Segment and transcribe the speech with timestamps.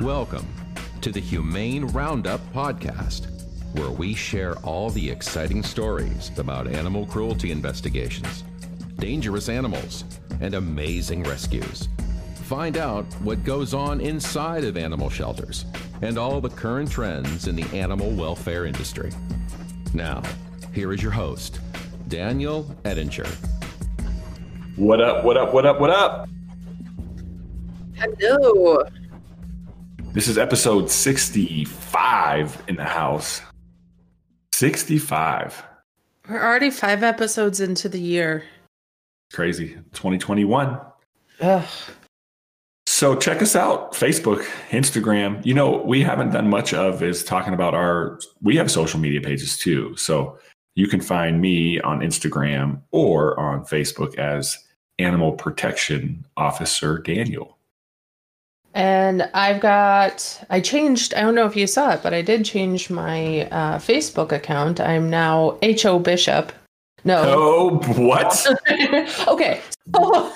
[0.00, 0.48] Welcome
[1.02, 3.26] to the Humane Roundup Podcast,
[3.74, 8.42] where we share all the exciting stories about animal cruelty investigations,
[8.96, 10.04] dangerous animals,
[10.40, 11.90] and amazing rescues.
[12.44, 15.66] Find out what goes on inside of animal shelters
[16.00, 19.12] and all the current trends in the animal welfare industry.
[19.92, 20.22] Now,
[20.72, 21.60] here is your host,
[22.08, 23.28] Daniel Ettinger.
[24.76, 26.30] What up, what up, what up, what up?
[27.94, 28.84] Hello.
[30.12, 33.40] This is episode 65 in the house.
[34.52, 35.62] 65.
[36.28, 38.44] We're already five episodes into the year.
[39.32, 39.68] Crazy.
[39.92, 40.78] 2021.
[41.40, 41.64] Ugh.
[42.84, 45.44] So check us out Facebook, Instagram.
[45.46, 49.22] You know, we haven't done much of is talking about our we have social media
[49.22, 49.96] pages too.
[49.96, 50.38] So
[50.74, 54.58] you can find me on Instagram or on Facebook as
[54.98, 57.56] Animal Protection Officer Daniel.
[58.74, 62.44] And I've got, I changed, I don't know if you saw it, but I did
[62.44, 64.80] change my uh, Facebook account.
[64.80, 65.98] I'm now H.O.
[65.98, 66.52] Bishop.
[67.04, 67.22] No.
[67.26, 68.46] Oh, what?
[69.28, 69.60] okay.
[69.94, 70.32] So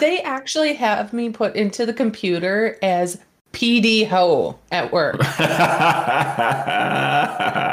[0.00, 3.18] they actually have me put into the computer as
[3.52, 5.16] PD Ho at work.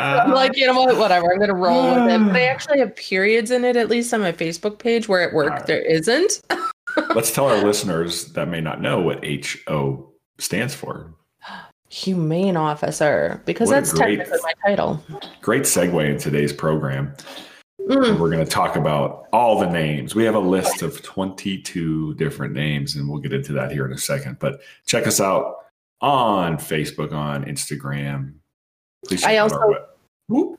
[0.06, 0.98] I'm like, you know what?
[0.98, 1.32] Whatever.
[1.32, 2.20] I'm going to roll with it.
[2.20, 5.34] But they actually have periods in it, at least on my Facebook page, where at
[5.34, 5.66] work right.
[5.66, 6.42] there isn't.
[7.16, 11.14] Let's tell our listeners that may not know what HO stands for.
[11.89, 15.03] Humane officer, because What that's great- technically my title.
[15.42, 17.14] Great segue in today's program.
[17.81, 18.20] Mm.
[18.20, 20.14] We're going to talk about all the names.
[20.14, 23.94] We have a list of 22 different names, and we'll get into that here in
[23.94, 24.38] a second.
[24.39, 25.55] But check us out
[26.02, 28.33] on Facebook, on Instagram.
[29.05, 29.86] Please check I also-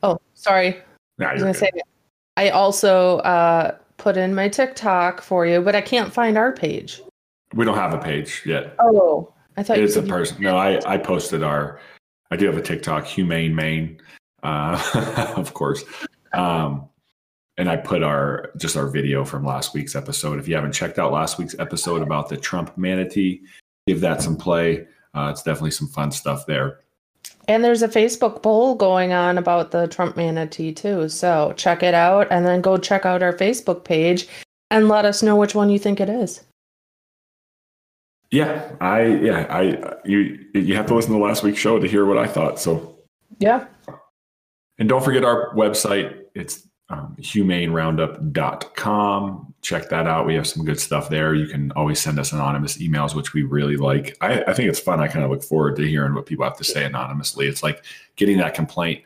[0.03, 0.81] Oh, sorry.
[1.17, 1.69] Nah, I was gonna say
[2.35, 7.01] I also uh, put in my TikTok for you, but I can't find our page.
[7.53, 8.75] we don't have a page yet.
[8.79, 10.41] Oh, I thought you It's a person.
[10.41, 11.79] No, I, I posted our,
[12.31, 14.01] I do have a TikTok, Humane Maine,
[14.41, 15.83] uh, of course.
[16.33, 16.89] Um,
[17.57, 20.39] and I put our just our video from last week's episode.
[20.39, 23.41] If you haven't checked out last week's episode about the Trump manatee,
[23.85, 24.87] give that some play.
[25.13, 26.79] Uh, it's definitely some fun stuff there.
[27.47, 31.09] And there's a Facebook poll going on about the Trump manatee too.
[31.09, 34.27] So check it out, and then go check out our Facebook page
[34.69, 36.43] and let us know which one you think it is.
[38.31, 42.05] Yeah, I yeah I you you have to listen to last week's show to hear
[42.05, 42.59] what I thought.
[42.59, 42.97] So
[43.39, 43.65] Yeah.
[44.79, 46.17] And don't forget our website.
[46.33, 47.15] It's um,
[48.31, 49.53] humaneroundup.com.
[49.61, 50.25] Check that out.
[50.25, 51.33] We have some good stuff there.
[51.33, 54.17] You can always send us anonymous emails, which we really like.
[54.21, 54.99] I, I think it's fun.
[54.99, 57.47] I kind of look forward to hearing what people have to say anonymously.
[57.47, 57.83] It's like
[58.15, 59.03] getting that complaint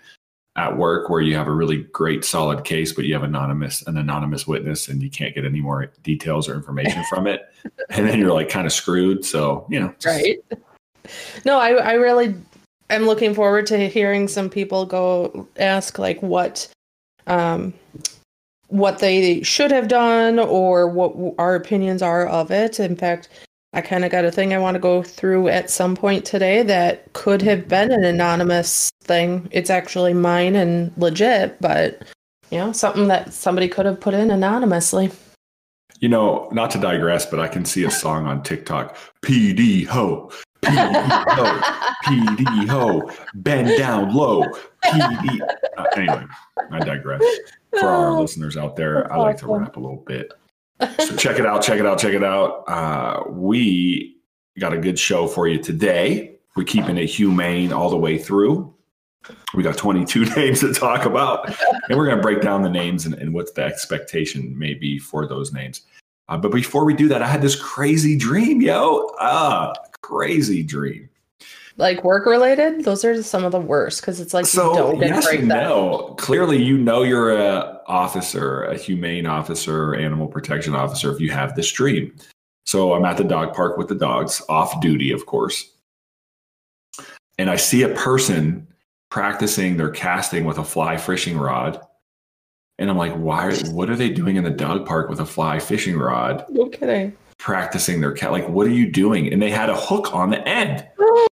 [0.57, 3.97] at work where you have a really great solid case, but you have anonymous an
[3.97, 7.41] anonymous witness and you can't get any more details or information from it.
[7.89, 9.25] And then you're like kind of screwed.
[9.25, 10.37] So, you know, just- Right.
[11.45, 12.33] No, I I really
[12.89, 16.67] am looking forward to hearing some people go ask like what
[17.27, 17.73] um
[18.67, 22.79] what they should have done or what our opinions are of it.
[22.79, 23.29] In fact,
[23.73, 26.63] I kind of got a thing I want to go through at some point today
[26.63, 29.47] that could have been an anonymous thing.
[29.51, 32.03] It's actually mine and legit, but
[32.51, 35.11] you know, something that somebody could have put in anonymously.
[35.99, 38.95] You know, not to digress, but I can see a song on TikTok.
[39.23, 40.31] PD ho,
[42.05, 44.43] PD ho, bend down low,
[44.83, 45.39] PD.
[45.77, 46.23] Uh, anyway,
[46.71, 47.23] I digress.
[47.71, 49.61] For our listeners out there, I like to Awesome.
[49.63, 50.31] rap a little bit.
[50.99, 52.63] So check it out, check it out, check it out.
[52.67, 54.17] Uh, we
[54.59, 56.35] got a good show for you today.
[56.55, 58.73] We're keeping it humane all the way through.
[59.55, 61.47] We got 22 names to talk about,
[61.89, 64.99] and we're going to break down the names and, and what the expectation may be
[64.99, 65.81] for those names.
[66.27, 69.11] Uh, but before we do that, I had this crazy dream, yo.
[69.19, 69.73] Ah,
[70.05, 71.09] crazy dream.
[71.77, 74.99] like work related those are some of the worst because it's like So you don't
[74.99, 76.15] get yes break and no.
[76.17, 81.55] Clearly, you know you're a officer, a humane officer, animal protection officer if you have
[81.55, 82.15] this dream.
[82.65, 85.71] So I'm at the dog park with the dogs, off duty, of course,
[87.37, 88.67] and I see a person
[89.09, 91.79] practicing their casting with a fly fishing rod.
[92.77, 93.55] And I'm like, why?
[93.71, 96.45] What are they doing in the dog park with a fly fishing rod?
[96.49, 98.31] no kidding practicing their cat.
[98.31, 99.31] Like, what are you doing?
[99.31, 100.85] And they had a hook on the end.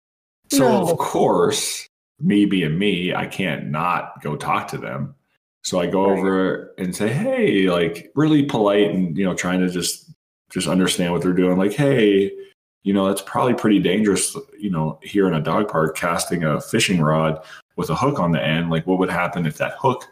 [0.53, 0.83] So No.
[0.83, 1.89] of course,
[2.21, 5.15] me being me, I can't not go talk to them.
[5.63, 6.19] So I go Right.
[6.19, 10.11] over and say, "Hey," like really polite and you know, trying to just
[10.51, 11.57] just understand what they're doing.
[11.57, 12.31] Like, "Hey,
[12.83, 16.61] you know, it's probably pretty dangerous, you know, here in a dog park casting a
[16.61, 17.43] fishing rod
[17.77, 18.69] with a hook on the end.
[18.69, 20.07] Like, what would happen if that hook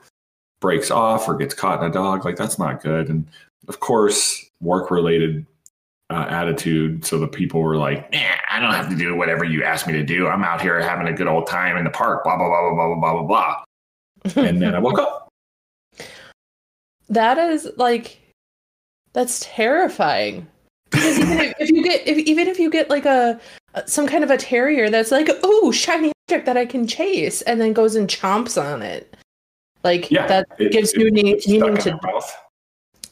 [0.62, 2.24] breaks off or gets caught in a dog?
[2.24, 3.26] Like, that's not good." And
[3.68, 5.44] of course, work related
[6.10, 7.04] uh, attitude.
[7.04, 8.18] So the people were like, nah,
[8.50, 10.26] I don't have to do whatever you ask me to do.
[10.28, 12.86] I'm out here having a good old time in the park, blah, blah, blah, blah,
[12.94, 13.62] blah, blah, blah,
[14.34, 14.44] blah.
[14.44, 15.28] and then I woke up.
[17.08, 18.18] That is like,
[19.14, 20.46] that's terrifying.
[20.90, 23.40] Because even if, if you get, if, even if you get like a,
[23.86, 27.60] some kind of a terrier that's like, oh, shiny object that I can chase, and
[27.60, 29.12] then goes and chomps on it.
[29.82, 31.98] Like Yeah, that it- gives it- new meaning to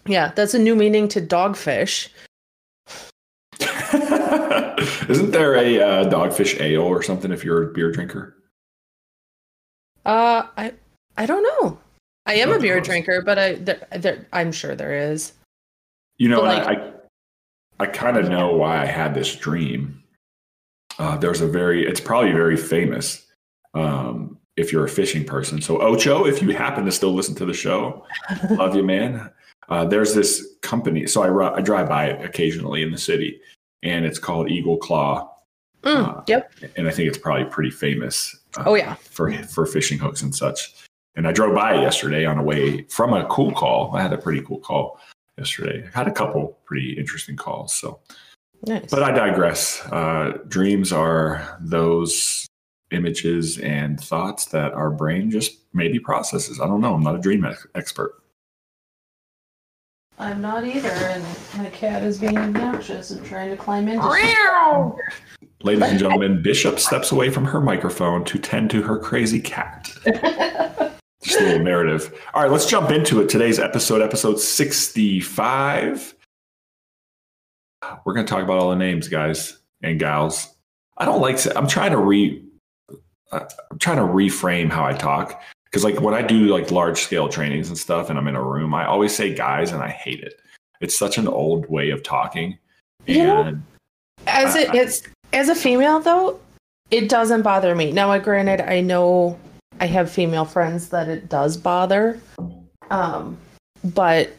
[0.07, 2.09] yeah, that's a new meaning to dogfish.
[5.09, 8.37] Isn't there a uh, dogfish ale or something if you're a beer drinker?
[10.05, 10.73] Uh, I
[11.17, 11.79] I don't know.
[12.27, 15.33] I am a beer drinker, but I there, there, I'm sure there is.
[16.19, 16.95] You know, But, and
[17.81, 20.03] I, I kind of know why I had this dream.
[20.99, 23.27] Uh, there's a very, it's probably very famous
[23.75, 25.63] um, if you're a fishing person.
[25.63, 28.05] So, Ocho, if you happen to still listen to the show,
[28.51, 29.31] love you, man.
[29.69, 31.07] Uh, there's this company.
[31.07, 33.41] So, I, I drive by it occasionally in the city,
[33.83, 35.31] and it's called Eagle Claw.
[35.83, 36.53] Mm, Uh, yep.
[36.77, 38.95] And I think it's probably pretty famous uh, Oh yeah.
[38.95, 40.75] for, for fishing hooks and such.
[41.17, 43.95] And I drove by yesterday on the way from a cool call.
[43.95, 45.01] I had a pretty cool call
[45.37, 45.89] yesterday.
[45.95, 47.73] I had a couple pretty interesting calls.
[47.75, 48.01] So,
[48.67, 48.91] Nice.
[48.91, 49.81] but I digress.
[49.87, 52.47] Uh, dreams are those
[52.91, 56.61] images and thoughts that our brain just maybe processes.
[56.61, 56.95] I don't know.
[56.95, 58.15] I'm not a dream ex- expert.
[60.21, 61.25] I'm not either, and
[61.57, 64.05] my cat is being obnoxious and trying to climb into.
[65.63, 69.89] Ladies and gentlemen, Bishop steps away from her microphone to tend to her crazy cat.
[71.23, 72.21] Just a little narrative.
[72.35, 73.29] All right, let's jump into it.
[73.29, 76.15] Today's episode, episode 65.
[78.05, 80.49] We're going to talk about all the names, guys and gals.
[80.97, 82.43] I don't like, I'm trying to re,
[83.31, 85.41] uh, I'm trying to reframe how I talk.
[85.71, 88.43] Because like when I do like large scale trainings and stuff and I'm in a
[88.43, 90.41] room, I always say guys and I hate it.
[90.81, 92.59] It's such an old way of talking.
[93.07, 93.59] You know-
[94.27, 96.41] as it it's as a female though,
[96.91, 97.93] it doesn't bother me.
[97.93, 99.39] Now, I granted, I know
[99.81, 102.21] I have female friends that it does bother,
[102.91, 103.37] um,
[103.85, 104.31] but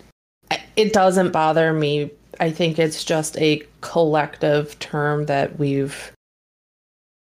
[0.75, 2.11] it doesn't bother me.
[2.39, 6.11] I think it's just a collective term that we've.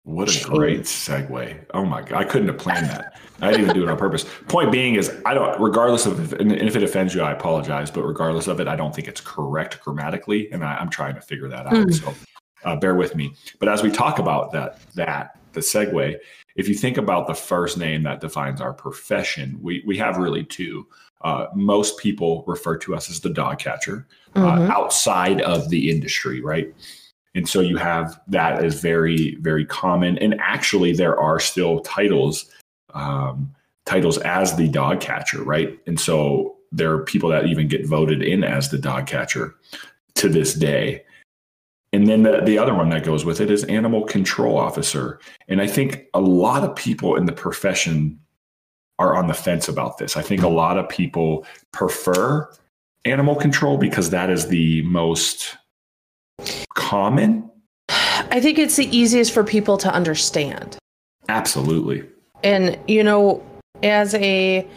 [0.03, 1.65] What a great segue.
[1.73, 2.13] Oh my God.
[2.13, 3.19] I couldn't have planned that.
[3.41, 4.25] I didn't even do it on purpose.
[4.47, 7.91] Point being is, I don't, regardless of, if, and if it offends you, I apologize,
[7.91, 10.51] but regardless of it, I don't think it's correct grammatically.
[10.51, 11.77] And I, I'm trying to figure that out.
[11.77, 11.91] Hmm.
[11.91, 12.13] So
[12.65, 13.33] uh, bear with me.
[13.59, 16.17] But as we talk about that, that, the segue,
[16.55, 20.43] if you think about the first name that defines our profession, we, we have really
[20.43, 20.87] two.
[21.21, 24.69] Uh, most people refer to us as the dog catcher uh, Mhm.
[24.69, 26.73] outside of the industry, right?
[27.35, 30.17] And so you have that is very, very common.
[30.17, 32.49] And actually, there are still titles,
[32.93, 33.53] um,
[33.85, 35.79] titles as the dog catcher, right?
[35.85, 39.55] And so there are people that even get voted in as the dog catcher
[40.15, 41.03] to this day.
[41.91, 45.19] And then the, the other one that goes with it is animal control officer.
[45.47, 48.19] And I think a lot of people in the profession
[48.99, 50.17] are on the fence about this.
[50.17, 52.51] I think a lot of people prefer
[53.05, 55.57] animal control because that is the most
[56.73, 57.49] common.
[57.89, 60.77] I think it's the easiest for people to understand.
[61.27, 62.03] Absolutely.
[62.43, 63.43] And, you know,
[63.83, 64.67] as a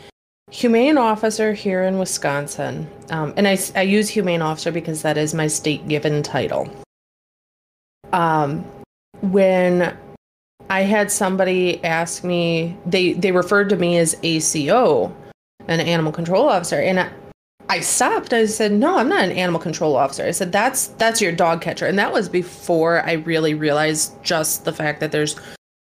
[0.51, 5.47] humane officer here in Wisconsin, um, and I use humane officer because that is my
[5.47, 6.69] state given title.
[8.13, 8.65] Um,
[9.21, 9.97] when
[10.69, 15.15] I had somebody ask me, they, they referred to me as ACO,
[15.69, 17.11] an animal control officer, and I,
[17.69, 18.33] I stopped.
[18.33, 21.61] I said, "No, I'm not an animal control officer." I said, "That's that's your dog
[21.61, 25.37] catcher," and that was before I really realized just the fact that there's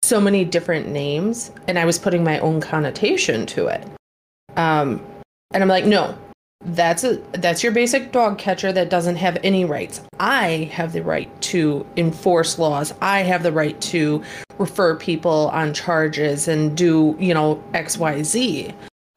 [0.04, 3.86] so many different names and I was putting my own connotation to it.
[4.58, 5.02] Um,
[5.54, 6.18] and I'm like, no,
[6.66, 10.02] that's a that's your basic dog catcher that doesn't have any rights.
[10.20, 12.94] I have the right to enforce laws.
[13.02, 14.24] I have the right to
[14.58, 18.74] refer people on charges and do, you know, XYZ.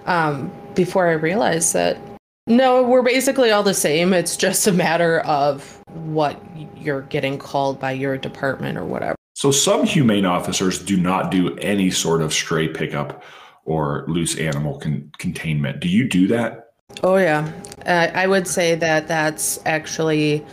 [0.06, 1.98] Um, before I realized that
[2.46, 4.12] no, we're basically all the same.
[4.12, 6.40] It's just a matter of what
[6.76, 9.16] you're getting called by your department or whatever.
[9.34, 13.22] So some humane officers do not do any sort of stray pickup
[13.64, 15.80] or loose animal con- containment.
[15.80, 16.72] Do you do that?
[17.02, 17.50] Oh yeah,
[17.86, 20.44] uh, I would say that that's actually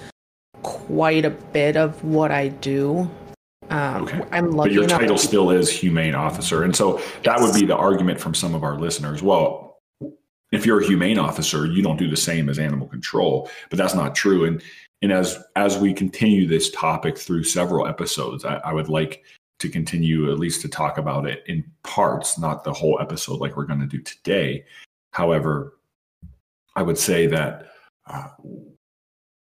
[0.61, 3.09] quite a bit of what I do.
[3.69, 4.21] Um, Okay.
[4.31, 6.63] I'm But your title still is humane officer.
[6.63, 9.21] And so that would be the argument from some of our listeners.
[9.21, 9.68] Well,
[10.51, 13.95] if you're a humane officer, you don't do the same as animal control, but that's
[13.95, 14.45] not true.
[14.45, 14.61] And
[15.01, 19.23] and as as we continue this topic through several episodes, I, I would like
[19.59, 23.57] to continue at least to talk about it in parts, not the whole episode like
[23.57, 24.63] we're going to do today.
[25.11, 25.73] However,
[26.75, 27.67] I would say that
[28.07, 28.29] uh,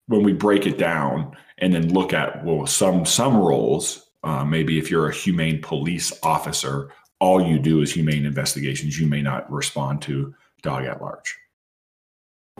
[0.06, 4.78] when we break it down and then look at well some some roles uh, maybe
[4.78, 9.50] if you're a humane police officer all you do is humane investigations you may not
[9.50, 11.36] respond to dog at large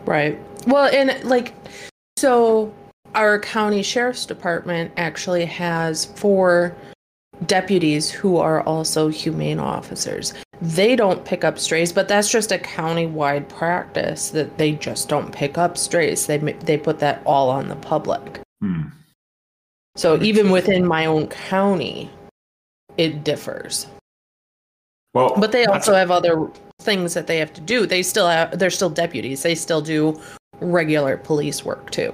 [0.05, 0.39] Right.
[0.67, 1.55] Well, and like,
[2.17, 2.73] so
[3.15, 6.75] our county sheriff's department actually has four
[7.47, 10.33] deputies who are also humane officers.
[10.61, 15.33] They don't pick up strays, but that's just a county-wide practice that they just don't
[15.33, 16.27] pick up strays.
[16.27, 18.41] They they put that all on the public.
[18.61, 18.83] Hmm.
[19.97, 22.11] So even within my own county,
[22.97, 23.87] it differs.
[25.15, 26.49] well But they also have other
[26.83, 27.87] things that they have to do.
[27.87, 29.43] They still have they're still deputies.
[29.43, 30.21] They still do
[30.61, 32.12] regular police work too.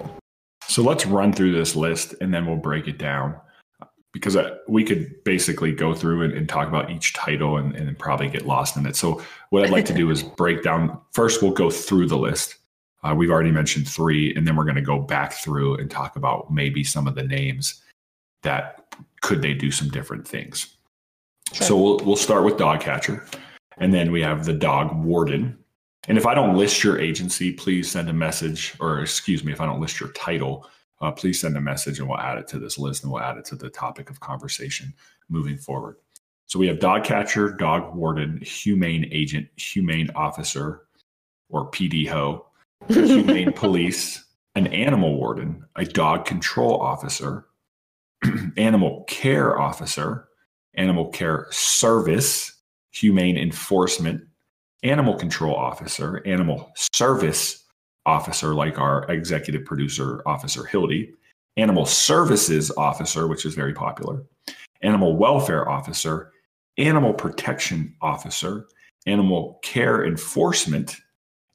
[0.66, 3.34] So let's run through this list and then we'll break it down
[4.12, 7.98] because uh, we could basically go through and, and talk about each title and, and
[7.98, 8.96] probably get lost in it.
[8.96, 11.00] So what I'd like to do is break down.
[11.12, 12.56] First, we'll go through the list.
[13.02, 16.16] Uh, we've already mentioned three, and then we're going to go back through and talk
[16.16, 17.80] about maybe some of the names
[18.42, 20.74] that could they do some different things.
[21.52, 23.24] So we'll we'll start with dog catcher,
[23.80, 25.56] and then we have the dog warden.
[26.08, 29.60] And if I don't list your agency, please send a message, or excuse me, if
[29.60, 30.68] I don't list your title,
[31.00, 33.38] uh, please send a message and we'll add it to this list and we'll add
[33.38, 34.94] it to the topic of conversation
[35.28, 35.96] moving forward.
[36.46, 40.86] So we have dog catcher, dog warden, humane agent, humane officer,
[41.50, 42.42] or PDHO,
[42.88, 47.46] humane police, an animal warden, a dog control officer,
[48.56, 50.28] animal care officer,
[50.74, 52.57] animal care service,
[52.90, 54.22] humane enforcement,
[54.82, 57.64] animal control officer, animal service
[58.06, 61.12] officer, like our executive producer officer Hildy,
[61.56, 64.22] animal services officer, which is very popular,
[64.82, 66.32] animal welfare officer,
[66.78, 68.66] animal protection officer,
[69.06, 70.96] animal care enforcement,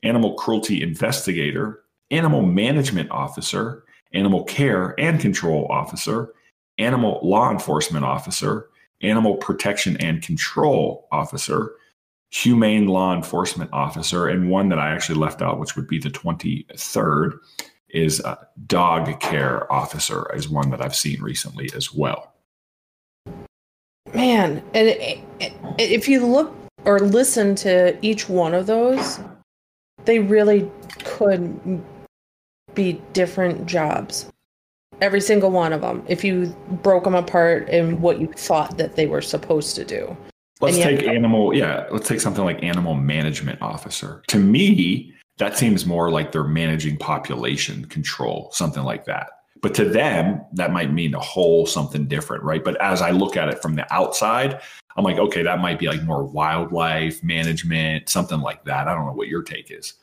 [0.04, 6.34] animal cruelty investigator, animal management officer, animal care and control officer,
[6.78, 8.70] animal law enforcement officer,
[9.04, 11.72] animal protection and control officer,
[12.30, 16.10] humane law enforcement officer, and one that I actually left out, which would be the
[16.10, 17.38] 23rd,
[17.90, 22.34] is a dog care officer, is one that I've seen recently as well.
[24.14, 26.54] Man, and it, it, if you look
[26.86, 29.20] or listen to each one of those,
[30.06, 30.70] they really
[31.04, 31.82] could
[32.74, 34.30] be different jobs.
[35.04, 38.96] Every single one of them, if you broke them apart in what you thought that
[38.96, 40.16] they were supposed to do.
[40.62, 44.24] Let's And take animal, yeah, let's take something like animal management officer.
[44.30, 49.28] To me, that seems more like they're managing population control, something like that.
[49.62, 52.64] But to them, that might mean a whole something different, right?
[52.64, 54.62] But as I look at it from the outside,
[54.96, 58.88] I'm like, okay, that might be like more wildlife management, something like that.
[58.88, 59.96] I don't know what your take is.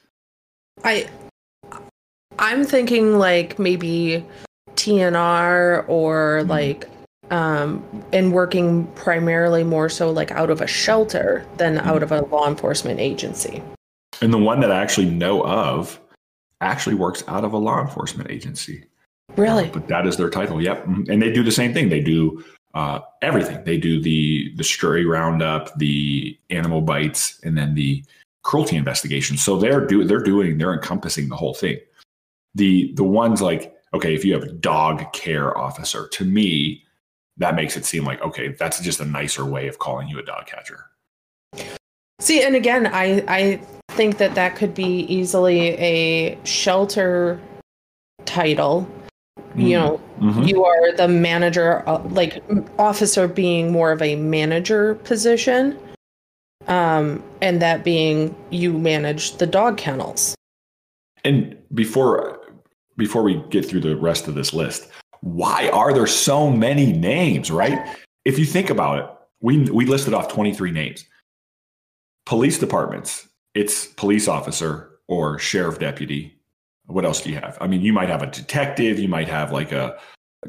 [0.85, 1.09] I
[2.38, 4.26] I'm thinking like maybe
[4.81, 6.89] TNR or like
[7.31, 12.23] um and working primarily more so like out of a shelter than out of a
[12.23, 13.63] law enforcement agency.
[14.23, 16.01] And the one that I actually know of
[16.61, 18.85] actually works out of a law enforcement agency.
[19.37, 19.67] Really?
[19.69, 20.61] Uh, but that is their title.
[20.61, 20.87] Yep.
[20.87, 21.09] Mhm.
[21.09, 21.89] And they do the same thing.
[21.89, 22.43] They do
[22.75, 23.63] uh, everything.
[23.65, 28.03] They do the the stray roundup, the animal bites, and then the
[28.43, 29.37] cruelty investigation.
[29.37, 31.79] So they're do they're doing they're encompassing the whole thing.
[32.55, 36.85] The the ones like okay, if you have a dog care officer, to me
[37.37, 40.23] that makes it seem like okay, that's just a nicer way of calling you a
[40.23, 40.87] dog catcher.
[42.20, 43.61] See, and again, I I
[43.92, 47.40] think that that could be easily a shelter
[48.25, 48.88] title.
[49.56, 50.47] You know, Mhm.
[50.47, 52.42] you are the manager, uh, like
[52.78, 55.76] officer being more of a manager position,
[56.68, 60.37] um, and that being you manage the dog kennels.
[61.25, 62.39] And before
[63.00, 64.88] before we get through the rest of this list,
[65.23, 67.97] why are there so many names, right?
[68.26, 71.07] If you think about it, we we listed off 23 names.
[72.26, 76.38] Police departments, it's police officer or sheriff deputy.
[76.87, 77.57] What else do you have?
[77.61, 79.99] I mean, you might have a detective, you might have like a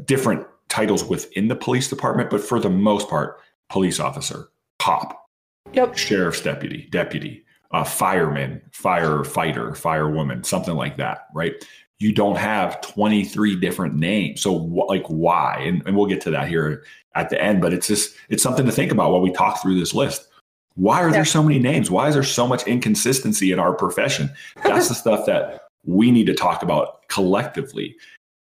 [0.06, 3.40] different titles within the police department, but for the most part,
[3.70, 5.26] police officer, cop,
[5.74, 5.98] Yep.
[5.98, 11.54] sheriff's deputy, deputy, uh, fireman, firefighter, firewoman, something like that, right?
[12.02, 14.42] You don't have 23 different names.
[14.42, 15.60] So, wh- like, why?
[15.66, 16.84] And, and we'll get to that here
[17.16, 19.78] at the end, but it's just, it's something to think about while we talk through
[19.80, 20.28] this list.
[20.76, 21.14] Why are Yeah.
[21.14, 21.92] there so many names?
[21.92, 24.32] Why is there so much inconsistency in our profession?
[24.64, 27.96] That's the stuff that we need to talk about collectively.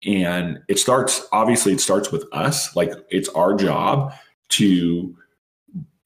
[0.06, 2.74] And it starts, obviously, it starts with us.
[2.76, 4.14] Like, it's our job
[4.50, 5.14] to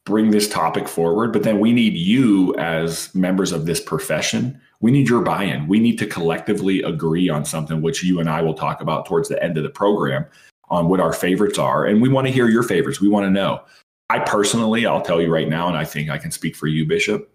[0.05, 4.59] bring this topic forward, but then we need you as members of this profession.
[4.83, 5.69] We need your buy in.
[5.69, 9.29] We need to collectively agree on something, which you and I will talk about towards
[9.29, 10.25] the end of the program
[10.69, 11.85] on what our favorites are.
[11.85, 12.99] And we want to hear your favorites.
[12.99, 13.61] We want to know.
[14.09, 16.85] I personally, I'll tell you right now, and I think I can speak for you,
[16.85, 17.33] Bishop,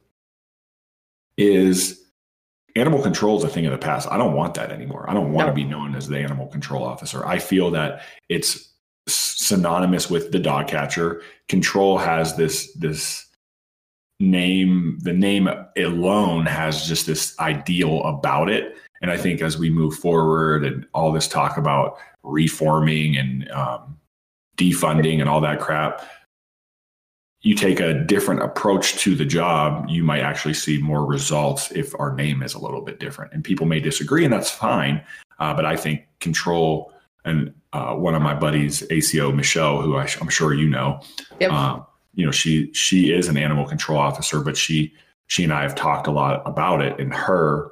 [1.38, 2.05] is
[2.76, 4.09] animal control is a thing of the past.
[4.11, 5.09] I don't want that anymore.
[5.09, 5.52] I don't want no.
[5.52, 7.26] to be known as the animal control officer.
[7.26, 8.75] I feel that it's
[9.07, 11.23] synonymous with the dog catcher.
[11.49, 13.25] Control has this this
[14.20, 14.98] name.
[15.00, 18.76] The name alone has just this ideal about it.
[19.00, 23.96] And I think as we move forward and all this talk about reforming and um,
[24.56, 26.04] defunding and all that crap,
[27.42, 31.94] you take a different approach to the job, you might actually see more results if
[32.00, 33.32] our name is a little bit different.
[33.32, 35.00] And people may disagree, and that's fine.
[35.38, 36.92] Uh, but I think control
[37.25, 41.00] and uh, one of my buddies, ACO Michelle, who I, am sure you know,
[41.38, 41.52] yep.
[41.52, 41.80] uh,
[42.18, 44.92] you know, she she is an animal control officer, but she
[45.28, 46.98] she and I have talked a lot about it.
[46.98, 47.70] In her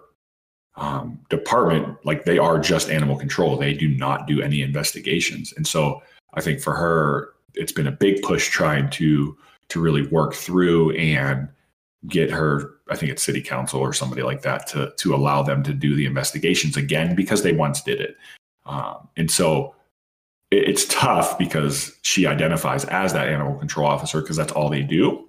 [0.76, 5.52] um, department, like they are just animal control; they do not do any investigations.
[5.56, 6.00] And so,
[6.34, 9.36] I think for her, it's been a big push trying to
[9.68, 11.48] to really work through and
[12.06, 15.60] get her i think it's city council or somebody like that to to allow them
[15.62, 18.16] to do the investigations again because they once did it
[18.66, 19.74] um, and so
[20.56, 24.82] it, it's tough because she identifies as that animal control officer because that's all they
[24.82, 25.28] do.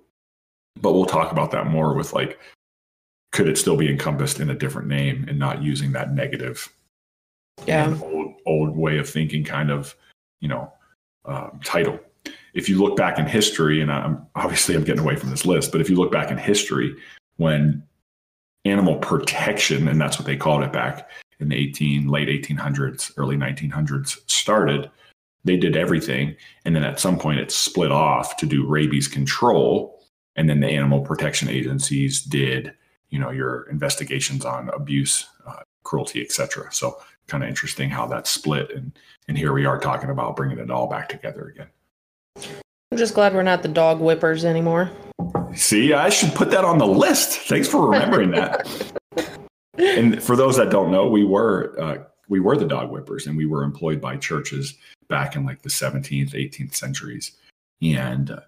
[0.81, 2.39] But we'll talk about that more with like,
[3.31, 6.71] could it still be encompassed in a different name and not using that negative,
[7.65, 9.95] yeah, old, old way of thinking kind of,
[10.39, 10.71] you know,
[11.25, 11.99] um, title.
[12.53, 15.71] If you look back in history, and I'm obviously I'm getting away from this list,
[15.71, 16.95] but if you look back in history,
[17.37, 17.83] when
[18.65, 23.35] animal protection, and that's what they called it back in the 18 late 1800s, early
[23.35, 24.89] 1900s started,
[25.47, 26.35] they did everything,
[26.65, 29.99] and then at some point it split off to do rabies control,
[30.35, 32.73] and then the animal protection agencies did,
[33.09, 36.71] you know, your investigations on abuse, uh, cruelty, etc.
[36.71, 38.91] So kind of interesting how that split, and
[39.27, 41.67] and here we are talking about bringing it all back together again.
[42.91, 44.91] I'm just glad we're not the dog whippers anymore.
[45.55, 47.39] See, I should put that on the list.
[47.39, 48.67] Thanks for remembering that.
[49.77, 51.97] and for those that don't know, we were uh,
[52.29, 54.75] we were the dog whippers, and we were employed by churches
[55.07, 57.31] back in like the 17th, 18th centuries,
[57.81, 58.39] and uh,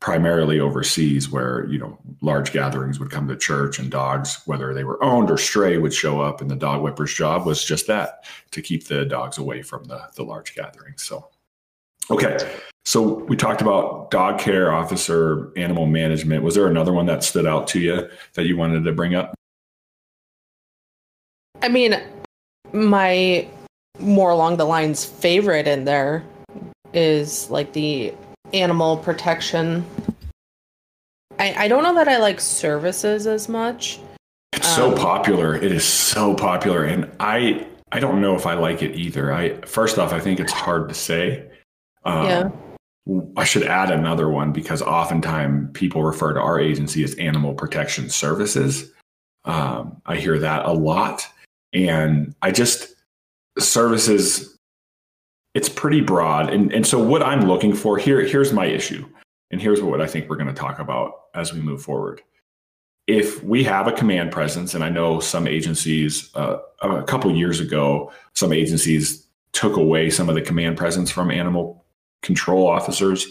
[0.00, 4.84] primarily overseas, where you know large gatherings would come to church, and dogs, whether they
[4.84, 8.24] were owned or stray, would show up, and the dog whipper's job was just that
[8.50, 11.02] to keep the dogs away from the the large gatherings.
[11.02, 11.28] So,
[12.10, 12.38] okay.
[12.84, 16.42] So we talked about dog care officer, animal management.
[16.42, 19.34] Was there another one that stood out to you that you wanted to bring up?
[21.62, 21.96] I mean,
[22.72, 23.46] my
[23.98, 26.24] more along the lines favorite in there
[26.92, 28.12] is like the
[28.52, 29.84] animal protection.
[31.38, 33.98] I, I don't know that I like services as much.
[34.52, 35.54] It's um, so popular.
[35.54, 36.84] It is so popular.
[36.84, 39.32] And I I don't know if I like it either.
[39.32, 41.50] I first off, I think it's hard to say.
[42.04, 42.50] Um, yeah.
[43.36, 48.08] I should add another one because oftentimes people refer to our agency as Animal Protection
[48.08, 48.92] Services.
[49.44, 51.26] Um, I hear that a lot.
[51.72, 52.94] And I just,
[53.58, 54.58] services,
[55.54, 56.50] it's pretty broad.
[56.50, 59.06] And, and so what I'm looking for here, here's my issue.
[59.50, 62.22] And here's what I think we're going to talk about as we move forward.
[63.06, 67.60] If we have a command presence, and I know some agencies, uh, a couple years
[67.60, 71.84] ago, some agencies took away some of the command presence from animal
[72.22, 73.26] control officers.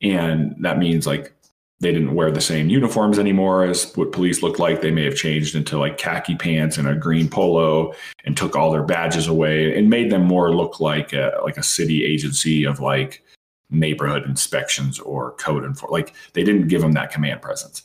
[0.00, 1.34] And that means like
[1.80, 4.80] they didn't wear the same uniforms anymore as what police looked like.
[4.80, 8.72] They may have changed into like khaki pants and a green polo and took all
[8.72, 12.80] their badges away and made them more look like a, like a city agency of
[12.80, 13.22] like
[13.70, 15.92] neighborhood inspections or code enforcement.
[15.92, 17.82] Like they didn't give them that command presence.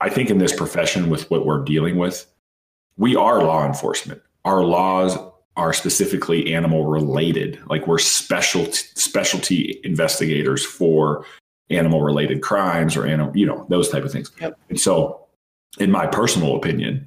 [0.00, 2.26] I think in this profession with what we're dealing with,
[2.96, 4.20] we are law enforcement.
[4.44, 5.16] Our laws
[5.56, 7.60] are specifically animal related.
[7.68, 11.24] Like we're specialty specialty investigators for
[11.70, 14.30] animal related crimes or animal, you know, those type of things.
[14.40, 14.58] Yep.
[14.68, 15.26] And so,
[15.78, 17.06] in my personal opinion,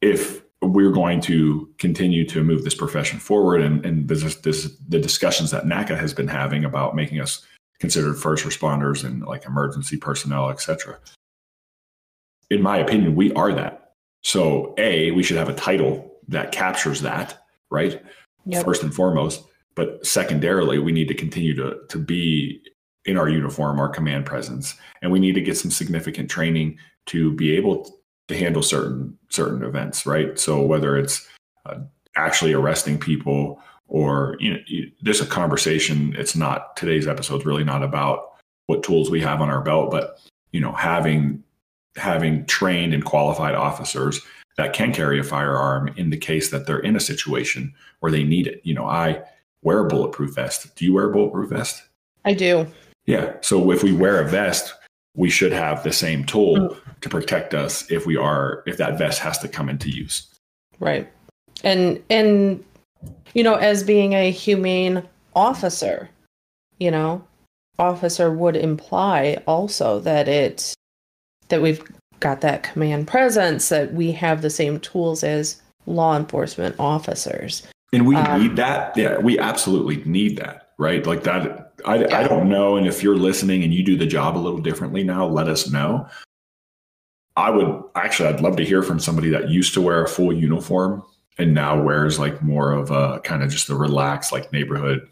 [0.00, 5.00] if we're going to continue to move this profession forward, and, and this, this, the
[5.00, 7.44] discussions that NACA has been having about making us
[7.80, 10.98] considered first responders and like emergency personnel, et cetera.
[12.50, 13.94] In my opinion, we are that.
[14.22, 18.00] So, A, we should have a title that captures that, right?
[18.46, 18.64] Yep.
[18.64, 19.42] First and foremost.
[19.74, 22.62] But secondarily, we need to continue to, to be
[23.04, 27.32] in our uniform, our command presence, and we need to get some significant training to
[27.34, 27.90] be able
[28.28, 30.38] to handle certain certain events, right?
[30.38, 31.26] So whether it's
[31.66, 31.78] uh,
[32.16, 34.58] actually arresting people or you know,
[35.02, 36.14] there's a conversation.
[36.16, 38.32] It's not today's episode is really not about
[38.66, 40.18] what tools we have on our belt, but
[40.52, 41.42] you know, having
[41.96, 44.20] having trained and qualified officers
[44.56, 48.22] that can carry a firearm in the case that they're in a situation where they
[48.22, 48.60] need it.
[48.64, 49.22] You know, I
[49.62, 50.74] wear a bulletproof vest.
[50.76, 51.82] Do you wear a bulletproof vest?
[52.24, 52.66] I do.
[53.06, 53.34] Yeah.
[53.40, 54.74] So if we wear a vest,
[55.14, 57.00] we should have the same tool mm.
[57.00, 60.26] to protect us if we are if that vest has to come into use.
[60.78, 61.10] Right.
[61.64, 62.64] And and
[63.34, 65.02] you know, as being a humane
[65.34, 66.08] officer,
[66.78, 67.24] you know,
[67.78, 70.74] officer would imply also that it
[71.48, 71.82] that we've
[72.20, 78.06] got that command presence that we have the same tools as law enforcement officers and
[78.06, 82.18] we um, need that yeah we absolutely need that right like that I, yeah.
[82.18, 85.02] I don't know and if you're listening and you do the job a little differently
[85.02, 86.06] now let us know
[87.36, 90.32] i would actually i'd love to hear from somebody that used to wear a full
[90.32, 91.02] uniform
[91.38, 95.08] and now wears like more of a kind of just a relaxed like neighborhood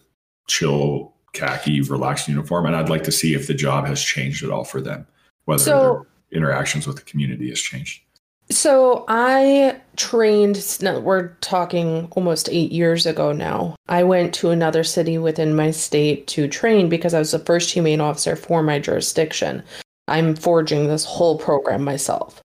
[0.46, 4.50] chill khaki relaxed uniform and i'd like to see if the job has changed at
[4.50, 5.06] all for them
[5.44, 8.02] whether so, their interactions with the community has changed
[8.50, 13.76] so i trained we're talking almost eight years ago now.
[13.88, 17.70] I went to another city within my state to train because i was the first
[17.70, 19.62] humane officer for my jurisdiction.
[20.08, 22.40] I'm forging this whole program myself.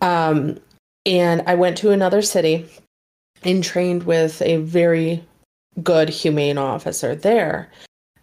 [0.00, 0.60] Um,
[1.04, 2.66] and i went to another city
[3.42, 5.24] and trained with a very
[5.82, 7.70] good humane officer there.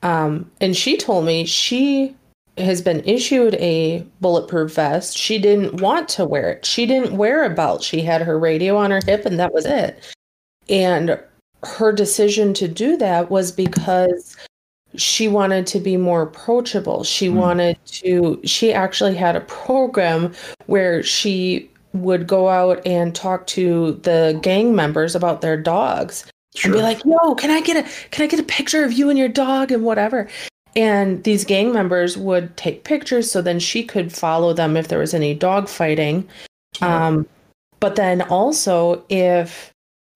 [0.04, 2.16] Um, and she told me she
[2.58, 5.18] has been issued a bulletproof vest.
[5.18, 6.66] She didn't want to wear it.
[6.66, 7.84] She didn't wear a belt.
[7.84, 10.04] She had her radio on her hip and that was it.
[10.70, 11.20] And
[11.64, 14.36] her decision to do that was because
[14.96, 17.04] she wanted to be more approachable.
[17.04, 17.34] She mm.
[17.34, 20.34] wanted to, she actually had a program
[20.68, 26.70] where she would go out and talk to the gang members about their dogs Sure.
[26.70, 29.10] and be like, "Yo, can I get a can I get a picture of you
[29.10, 30.28] and your dog and whatever?"
[30.76, 35.00] And these gang members would take pictures so then she could follow them if there
[35.00, 36.28] was any dog fighting.
[36.82, 37.28] Um,
[37.80, 39.72] but then also if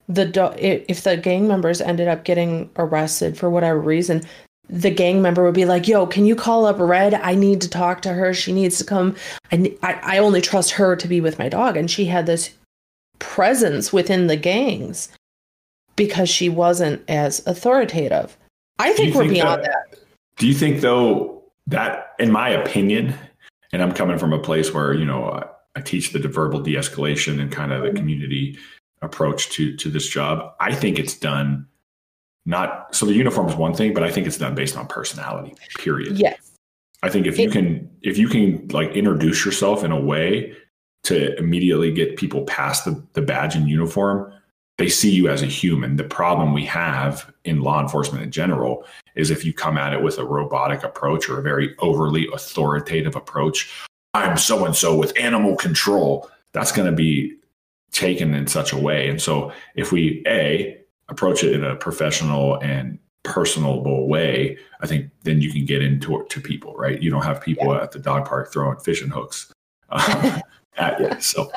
[0.07, 4.23] the do- if the gang members ended up getting arrested for whatever reason,
[4.69, 7.13] the gang member would be like, "Yo, can you call up Red?
[7.13, 8.33] I need to talk to her.
[8.33, 9.15] She needs to come.
[9.51, 12.51] I I, I only trust her to be with my dog." And she had this
[13.19, 15.09] presence within the gangs
[15.95, 18.37] because she wasn't as authoritative.
[18.79, 19.99] I think we're think beyond that, that.
[20.37, 23.13] Do you think though that, in my opinion,
[23.73, 25.45] and I'm coming from a place where you know I,
[25.75, 27.97] I teach the verbal de-escalation and kind of the mm-hmm.
[27.97, 28.57] community
[29.01, 30.53] approach to to this job.
[30.59, 31.67] I think it's done
[32.45, 35.53] not so the uniform is one thing, but I think it's done based on personality.
[35.77, 36.17] Period.
[36.17, 36.53] Yes.
[37.03, 40.55] I think if you can if you can like introduce yourself in a way
[41.03, 44.33] to immediately get people past the, the badge and uniform,
[44.77, 45.97] they see you as a human.
[45.97, 48.85] The problem we have in law enforcement in general
[49.17, 53.15] is if you come at it with a robotic approach or a very overly authoritative
[53.15, 53.71] approach,
[54.13, 57.35] I'm so and so with animal control, that's going to be
[57.91, 59.09] taken in such a way.
[59.09, 60.77] And so if we, A,
[61.09, 66.19] approach it in a professional and personable way, I think then you can get into
[66.19, 67.01] it to people, right?
[67.01, 67.83] You don't have people yeah.
[67.83, 69.51] at the dog park throwing fishing hooks
[69.89, 70.41] um,
[70.77, 71.19] at you.
[71.19, 71.51] So.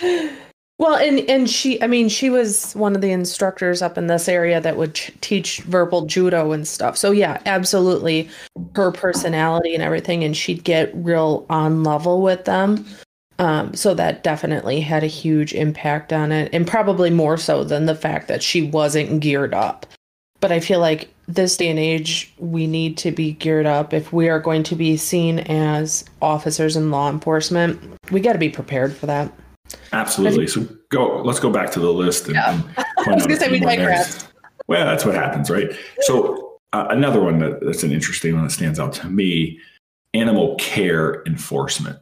[0.78, 4.28] Well, and and she, I mean, she was one of the instructors up in this
[4.28, 6.98] area that would ch- teach verbal judo and stuff.
[6.98, 8.28] So yeah, absolutely,
[8.74, 12.84] her personality and everything, and she'd get real on level with them.
[13.38, 17.86] Um, so that definitely had a huge impact on it, and probably more so than
[17.86, 19.86] the fact that she wasn't geared up.
[20.40, 24.12] But I feel like this day and age, we need to be geared up if
[24.12, 27.80] we are going to be seen as officers in law enforcement.
[28.10, 29.32] We got to be prepared for that.
[29.92, 30.46] Absolutely.
[30.46, 31.22] So go.
[31.22, 32.26] Let's go back to the list.
[32.26, 32.60] And, yeah.
[32.98, 34.28] I was going to say we digress.
[34.68, 35.70] Well, that's what happens, right?
[36.00, 39.60] So uh, another one that, that's an interesting one that stands out to me:
[40.14, 41.98] animal care enforcement.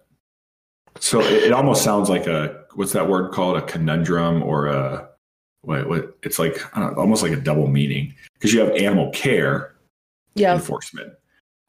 [0.99, 3.57] So it, it almost sounds like a what's that word called?
[3.57, 5.09] A conundrum or a
[5.63, 5.89] what?
[5.89, 9.75] what it's like know, almost like a double meaning because you have animal care
[10.35, 10.55] yeah.
[10.55, 11.13] enforcement,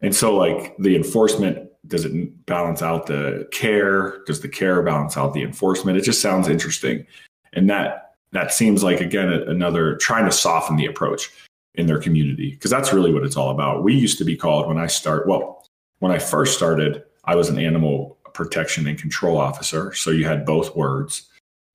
[0.01, 4.23] and so like the enforcement does it balance out the care?
[4.25, 5.97] Does the care balance out the enforcement?
[5.97, 7.05] It just sounds interesting,
[7.53, 11.31] and that that seems like again another trying to soften the approach
[11.75, 13.83] in their community because that's really what it's all about.
[13.83, 15.65] We used to be called when I start well
[15.99, 20.45] when I first started, I was an animal protection and control officer, so you had
[20.45, 21.29] both words.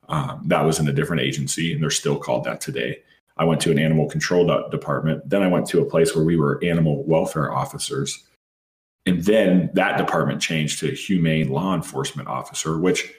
[0.08, 2.98] Um, that was in a different agency, and they're still called that today.
[3.36, 5.28] I went to an animal control department.
[5.28, 8.24] Then I went to a place where we were animal welfare officers
[9.06, 13.12] and then that department changed to humane law enforcement officer, which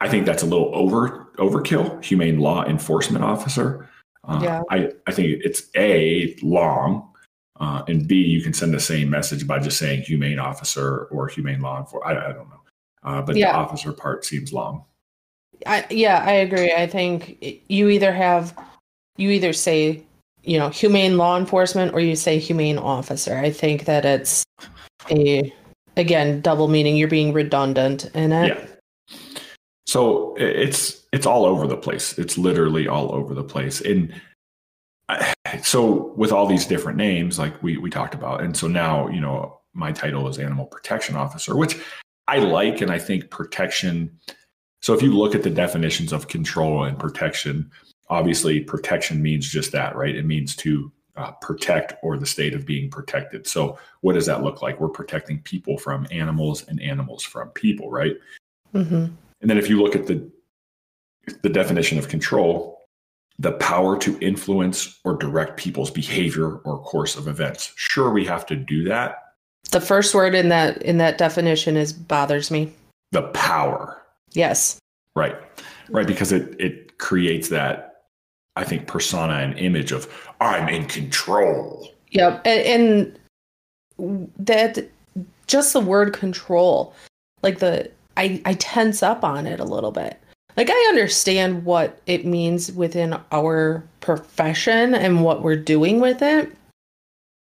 [0.00, 2.02] I think that's a little over overkill.
[2.04, 3.88] Humane law enforcement officer.
[4.24, 4.62] Uh, yeah.
[4.70, 7.10] I, I think it's a long,
[7.60, 11.28] Uh, and B, you can send the same message by just saying humane officer or
[11.28, 12.18] humane law enforcement.
[12.18, 12.60] I, I don't know.
[13.04, 13.52] Uh, but Yeah.
[13.52, 14.84] the officer part seems long.
[15.66, 16.72] I, yeah, I agree.
[16.72, 18.58] I think you either have,
[19.16, 20.02] you either say,
[20.44, 23.36] you know, humane law enforcement or you say humane officer.
[23.36, 24.44] I think that it's
[25.10, 25.52] a,
[25.96, 26.96] again, double meaning.
[26.96, 28.48] You're being redundant in it.
[28.48, 29.16] Yeah.
[29.86, 32.18] So it's it's all over the place.
[32.18, 33.80] It's literally all over the place.
[33.80, 34.12] And
[35.62, 39.20] so with all these different names, like we we talked about, and so now you
[39.20, 41.78] know my title is animal protection officer, which
[42.26, 44.18] I like, and I think protection.
[44.82, 47.70] So if you look at the definitions of control and protection,
[48.08, 50.14] obviously protection means just that, right?
[50.14, 53.46] It means to uh, protect or the state of being protected.
[53.46, 54.80] So what does that look like?
[54.80, 58.16] We're protecting people from animals and animals from people, right?
[58.72, 59.06] hmm
[59.40, 60.30] And then if you look at the
[61.42, 62.86] the definition of control,
[63.38, 67.72] the power to influence or direct people's behavior or course of events.
[67.76, 69.22] Sure, we have to do that.
[69.70, 72.72] The first word in that in that definition is bothers me.
[73.12, 74.78] The power, Yes.
[75.16, 75.36] right?
[75.88, 77.93] Right, because it it creates that
[78.56, 81.90] I think persona and image of I'm in control.
[82.10, 82.42] Yep.
[82.44, 83.18] And,
[83.98, 84.88] and that
[85.46, 86.94] just the word control,
[87.42, 90.20] like the I I tense up on it a little bit.
[90.56, 96.52] Like I understand what it means within our profession and what we're doing with it,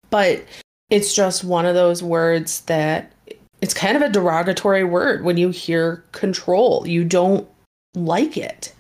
[0.09, 0.42] but
[0.88, 3.12] it's just one of those words that
[3.61, 6.87] it's kind of a derogatory word when you hear control.
[6.87, 7.46] You don't
[7.94, 8.75] like it.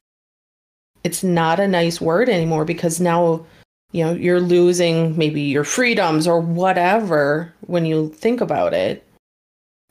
[1.04, 3.44] It's not a nice word anymore because now
[3.92, 9.06] you know you're losing maybe your freedoms or whatever when you think about it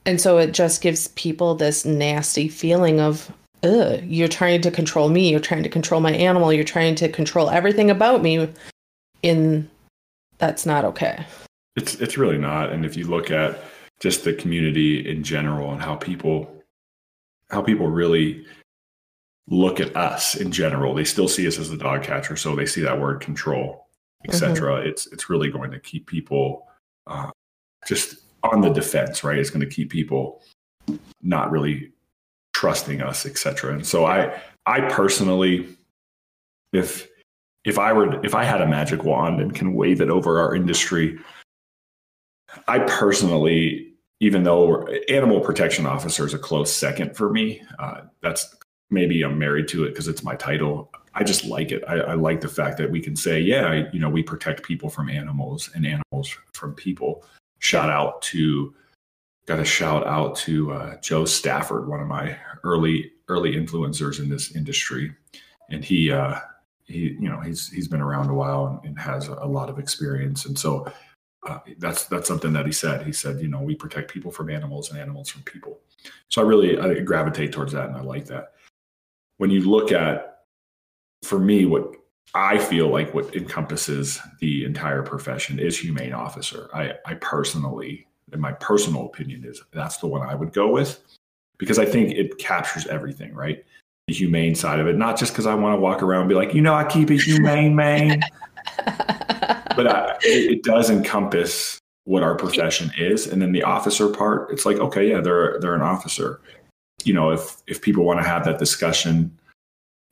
[0.05, 3.31] and so it just gives people this nasty feeling of
[3.63, 7.07] Ugh, you're trying to control me you're trying to control my animal you're trying to
[7.09, 8.49] control everything about me
[9.21, 9.69] in
[10.39, 11.23] that's not okay
[11.75, 12.71] It's it's really not.
[12.71, 13.59] And if you look at
[13.99, 16.53] just the community in general and how people
[17.49, 18.45] how people really
[19.51, 22.65] look at us in general, they still see us as a dog catcher, so they
[22.65, 23.87] see that word control,
[24.25, 24.77] etc.
[24.77, 26.67] It's it's really going to keep people
[27.05, 27.29] uh,
[27.85, 29.37] just on the defense, right?
[29.37, 30.41] It's going to keep people
[31.21, 31.91] not really
[32.53, 33.73] trusting us, etc.
[33.73, 35.67] And so I I personally,
[36.71, 37.09] if
[37.65, 40.55] if I were if I had a magic wand and can wave it over our
[40.55, 41.19] industry,
[42.69, 48.55] I personally, even though animal protection officer is a close second for me, uh, that's
[48.91, 50.91] maybe I'm married to it because it's my title.
[51.13, 51.83] I just like it.
[51.87, 54.89] I, I like the fact that we can say, yeah, you know, we protect people
[54.89, 57.23] from animals and animals from people.
[57.59, 58.73] Shout out to,
[59.45, 64.29] got a shout out to uh, Joe Stafford, one of my early early influencers in
[64.29, 65.13] this industry,
[65.69, 66.39] and he, uh,
[66.83, 69.79] he, you know, he's he's been around a while and, and has a lot of
[69.79, 70.91] experience, and so
[71.47, 73.05] uh, that's that's something that he said.
[73.05, 75.79] He said, you know, we protect people from animals and animals from people.
[76.29, 78.53] So I really I gravitate towards that, and I like that.
[79.41, 80.43] When you look at,
[81.23, 81.95] for me, what
[82.35, 86.69] I feel like what encompasses the entire profession is humane officer.
[86.75, 91.01] I, I personally, in my personal opinion, is that's the one I would go with
[91.57, 93.65] because I think it captures everything, right?
[94.09, 96.35] The humane side of it, not just because I want to walk around and be
[96.35, 98.21] like, you know, I keep it humane, man
[98.85, 104.51] but I, it, it does encompass what our profession is and then the officer part
[104.51, 106.41] it's like okay yeah they're they're an officer
[107.05, 109.37] you know if if people want to have that discussion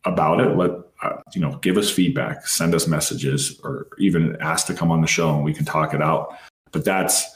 [0.06, 0.72] about it let
[1.04, 5.02] uh, you know give us feedback send us messages or even ask to come on
[5.02, 6.38] the show and we can talk it out
[6.72, 7.36] but that's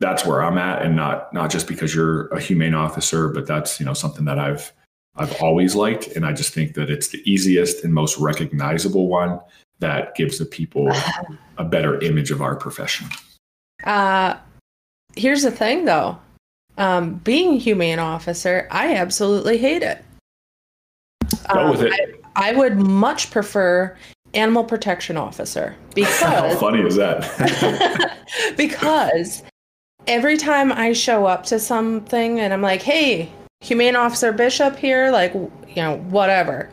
[0.00, 3.78] that's where i'm at and not not just because you're a humane officer but that's
[3.78, 4.72] you know something that i've
[5.16, 9.38] i've always liked and i just think that it's the easiest and most recognizable one
[9.80, 10.90] that gives the people
[11.58, 13.06] a better image of our profession.
[13.84, 14.36] Uh,
[15.16, 16.18] here's the thing, though.
[16.76, 20.04] Um, being a humane officer, I absolutely hate it.
[21.52, 21.92] Go Um, with it.
[22.36, 23.96] I, I would much prefer
[24.34, 28.18] animal protection officer because How funny is that?
[28.56, 29.42] because
[30.06, 35.10] every time I show up to something and I'm like, "Hey, humane officer Bishop here,"
[35.12, 36.70] like you know, whatever.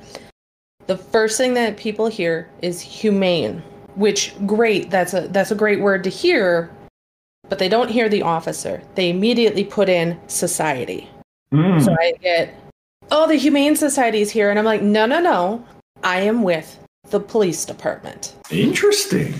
[0.88, 3.62] The first thing that people hear is humane,
[3.96, 4.90] which great.
[4.90, 6.72] That's a that's a great word to hear,
[7.52, 8.82] but they don't hear the officer.
[8.96, 11.10] They immediately put in society.
[11.54, 12.56] Mm, So I get,
[13.12, 15.62] "Oh, the humane society is here," and I'm like, "No, no, no.
[16.02, 19.34] I am with the police department." interesting.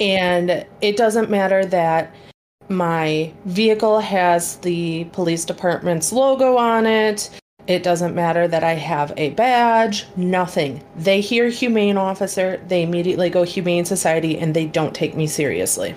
[0.00, 2.14] And it doesn't matter that
[2.68, 7.30] my vehicle has the police department's logo on it.
[7.66, 10.82] It doesn't matter that I have a badge, nothing.
[10.96, 15.96] They hear humane officer, they immediately go humane society and they don't take me seriously.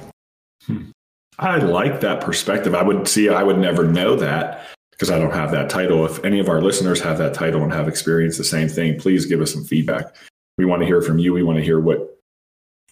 [1.40, 2.76] I like that perspective.
[2.76, 6.06] I would see, I would never know that because I don't have that title.
[6.06, 9.26] If any of our listeners have that title and have experienced the same thing, please
[9.26, 10.14] give us some feedback.
[10.58, 11.32] We want to hear from you.
[11.34, 12.20] We want to hear what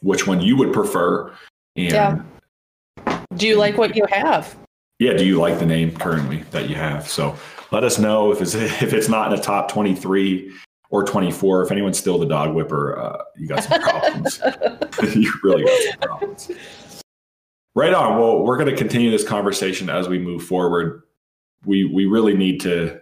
[0.01, 1.33] which one you would prefer.
[1.75, 2.21] And Yeah.
[3.35, 4.55] Do you like what you have?
[4.99, 7.07] yeah, do you like the name currently that you have?
[7.07, 7.35] So
[7.71, 10.53] let us know if it's if it's not in the top twenty three
[10.89, 11.63] or twenty four.
[11.63, 14.41] If anyone's still the dog whipper, uh, you got some problems.
[15.15, 16.51] you really got some problems.
[17.77, 18.19] Right on.
[18.19, 21.03] Well, we're going to continue this conversation as we move forward.
[21.63, 22.99] We we really need to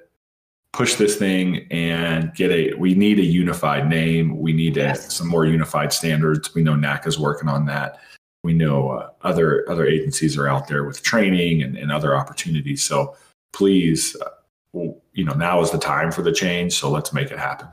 [0.73, 2.73] push this thing and get a.
[2.73, 4.37] We need a unified name.
[4.37, 5.13] We need a, Yes.
[5.13, 6.53] some more unified standards.
[6.53, 7.99] We know NACA is working on that.
[8.43, 12.83] We know uh, other other agencies are out there with training and, and other opportunities.
[12.83, 13.15] So
[13.53, 14.27] please, uh,
[14.73, 16.73] well, you know, now is the time for the change.
[16.73, 17.69] So let's make it happen.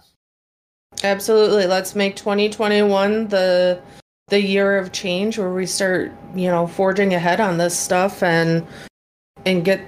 [1.03, 1.67] Absolutely.
[1.67, 3.83] Let's make 2021 the
[4.29, 8.67] the year of change where we start, you know, forging ahead on this stuff and
[9.45, 9.81] and get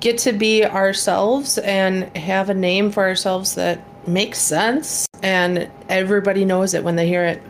[0.00, 6.44] get to be ourselves and have a name for ourselves that makes sense and everybody
[6.44, 7.42] knows it when they hear it.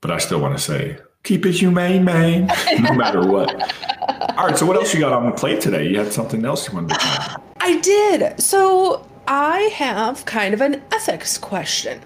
[0.00, 2.46] But I still want to say, keep it humane, man,
[2.80, 3.50] no matter what.
[4.38, 4.58] All right.
[4.58, 5.86] So what else you got on the plate today?
[5.86, 7.36] You had something else you wanted to try.
[7.60, 8.40] I did.
[8.40, 12.00] So I have kind of an ethics question.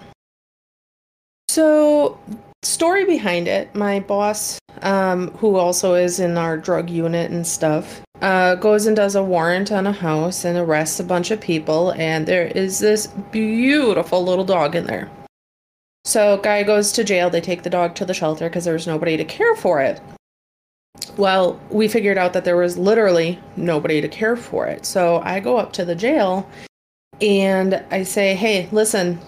[1.49, 2.19] So,
[2.61, 8.01] story behind it my boss, um, who also is in our drug unit and stuff,
[8.21, 11.89] uh, goes and does a warrant on a house and arrests a bunch of people.
[11.93, 15.09] And there is this beautiful little dog in there.
[16.05, 17.31] So, guy goes to jail.
[17.31, 19.99] They take the dog to the shelter because there was nobody to care for it.
[21.17, 24.85] Well, we figured out that there was literally nobody to care for it.
[24.85, 26.47] So I go up to the jail
[27.21, 29.19] and I say, hey, listen,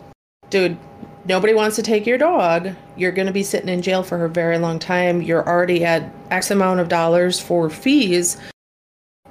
[0.51, 0.77] dude,
[1.25, 2.69] nobody wants to take your dog.
[2.95, 5.21] You're going to be sitting in jail for a very long time.
[5.21, 8.37] You're already at X amount of dollars for fees.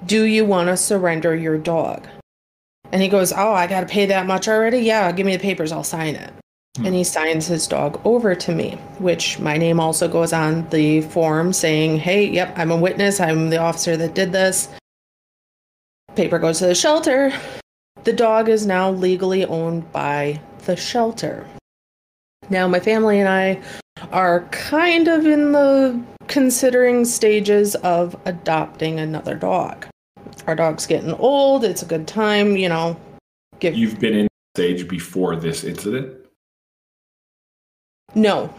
[0.07, 2.07] Do you want to surrender your dog?
[2.93, 4.79] And he goes, oh, I got to pay that much already?
[4.79, 5.73] Yeah, give me the papers.
[5.73, 6.33] I'll sign it.
[6.77, 6.87] Hmm.
[6.87, 11.03] And he signs his dog over to me, which my name also goes on the
[11.03, 13.21] form saying, hey, yep, I'm a witness.
[13.21, 14.69] I'm the officer that did this.
[16.17, 17.33] Paper goes to the shelter.
[18.03, 21.47] The dog is now legally owned by the shelter.
[22.49, 23.61] Now, my family and I
[24.13, 29.87] are kind of in the considering stages of adopting another dog.
[30.47, 31.65] Our dog's getting old.
[31.65, 32.99] It's a good time, you know.
[33.59, 36.17] Give You've been in stage before this incident.
[38.15, 38.53] no,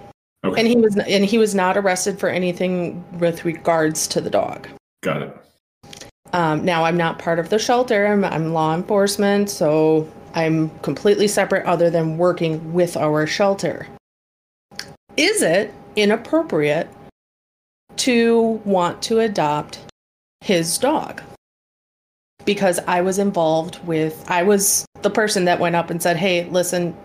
[0.43, 4.29] Okay, and he was and he was not arrested for anything with regards to the
[4.29, 4.67] dog.
[5.03, 5.37] got it.
[6.33, 8.07] Um, now I'm not part of the shelter.
[8.07, 13.87] I'm, I'm law enforcement, so I'm completely separate other than working with our shelter.
[15.17, 16.89] Is it inappropriate
[17.97, 19.79] to want to adopt
[20.39, 21.21] his dog?
[22.45, 26.45] Because I was involved with, I was the person that went up and said, hey,
[26.45, 26.95] listen,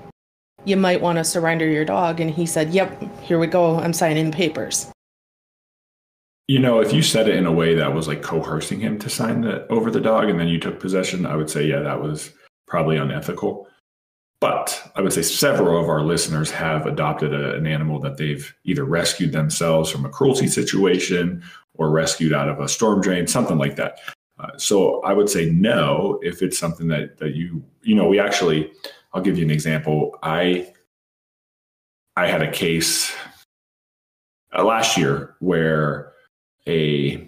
[0.65, 2.21] you might want to surrender your dog.
[2.21, 3.79] And he said, yep, here we go.
[3.79, 4.91] I'm signing the papers.
[6.49, 9.11] You know, if you said it in a way that was like coercing him to
[9.11, 12.01] sign the over the dog, and then you took possession, I would say, yeah, that
[12.01, 12.33] was
[12.67, 13.69] probably unethical.
[14.41, 18.55] But I would say several of our listeners have adopted a, an animal that they've
[18.65, 21.43] either rescued themselves from a cruelty situation
[21.75, 23.99] or rescued out of a storm drain, something like that.
[24.39, 28.19] Uh, so I would say no if it's something that that you you know we
[28.19, 28.71] actually
[29.15, 30.19] I'll give you an example.
[30.23, 30.71] I
[32.17, 33.15] I had a case
[34.57, 36.13] uh, last year where
[36.69, 37.27] a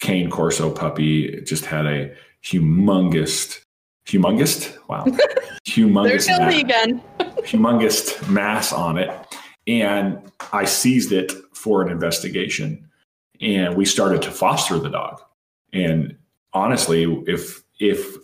[0.00, 2.12] cane corso puppy just had a
[2.44, 3.61] humongous
[4.06, 5.04] humongous wow
[5.68, 7.02] humongous There's Shelby mass, again.
[7.46, 9.10] humongous mass on it
[9.66, 10.18] and
[10.52, 12.88] i seized it for an investigation
[13.40, 15.20] and we started to foster the dog
[15.72, 16.16] and
[16.52, 18.16] honestly if if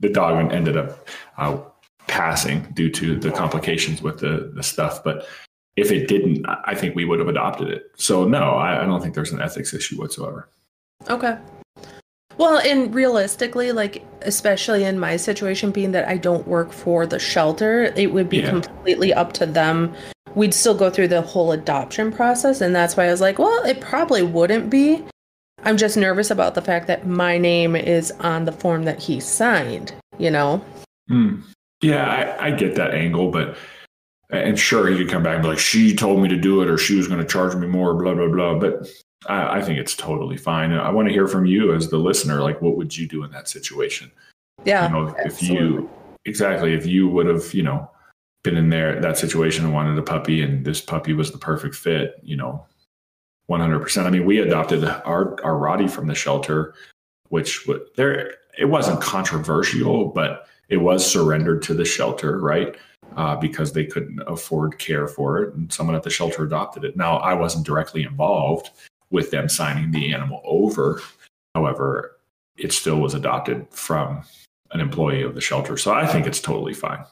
[0.00, 1.58] the dog ended up uh,
[2.08, 5.26] passing due to the complications with the the stuff but
[5.76, 8.84] if it didn't i I think we would have adopted it so no i, I
[8.86, 10.48] don't think there's an ethics issue whatsoever
[11.10, 11.36] Okay.
[12.38, 17.18] Well, and realistically, like especially in my situation, being that I don't work for the
[17.18, 18.50] shelter, it would be Yeah.
[18.50, 19.94] completely up to them.
[20.34, 23.62] We'd still go through the whole adoption process, and that's why I was like, well,
[23.64, 25.04] it probably wouldn't be.
[25.64, 29.20] I'm just nervous about the fact that my name is on the form that he
[29.20, 29.92] signed.
[30.18, 30.64] You know.
[31.08, 31.40] Hmm.
[31.82, 33.56] Yeah, I, I get that angle, but
[34.30, 36.68] and sure he could come back and be like, she told me to do it,
[36.70, 38.58] or she was going to charge me more, blah blah blah.
[38.58, 38.88] But
[39.26, 40.72] I, I think it's totally fine.
[40.72, 42.40] I want to hear from you as the listener.
[42.40, 44.10] Like, what would you do in that situation?
[44.64, 44.86] Yeah.
[44.86, 45.90] you know, if you
[46.24, 47.90] exactly if you would have, you know,
[48.44, 51.74] been in there that situation and wanted a puppy, and this puppy was the perfect
[51.74, 52.66] fit, you know,
[53.50, 54.04] 100%.
[54.04, 56.74] I mean, we adopted our our Roddy from the shelter,
[57.28, 57.66] which
[57.96, 62.76] there it wasn't controversial, but it was surrendered to the shelter, right?
[63.16, 66.96] Uh, because they couldn't afford care for it, and someone at the shelter adopted it.
[66.96, 68.70] Now, I wasn't directly involved
[69.12, 71.00] with them signing the animal over.
[71.54, 72.16] However,
[72.56, 74.22] it still was adopted from
[74.72, 77.04] an employee of the shelter, so I think it's totally fine.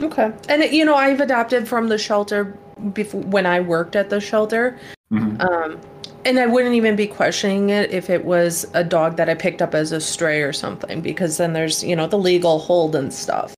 [0.00, 0.32] Okay.
[0.48, 2.56] And you know, I've adopted from the shelter
[2.92, 4.78] before when I worked at the shelter.
[5.10, 5.40] Mhm.
[5.40, 5.80] Um,
[6.24, 9.62] and I wouldn't even be questioning it if it was a dog that I picked
[9.62, 13.12] up as a stray or something, because then there's, you know, the legal hold and
[13.12, 13.54] stuff.